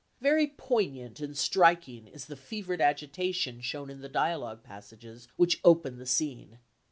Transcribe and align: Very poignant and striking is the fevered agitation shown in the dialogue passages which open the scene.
Very 0.19 0.47
poignant 0.47 1.19
and 1.19 1.37
striking 1.37 2.07
is 2.07 2.25
the 2.25 2.35
fevered 2.35 2.81
agitation 2.81 3.61
shown 3.61 3.91
in 3.91 4.01
the 4.01 4.09
dialogue 4.09 4.63
passages 4.63 5.27
which 5.35 5.61
open 5.63 5.99
the 5.99 6.07
scene. 6.07 6.57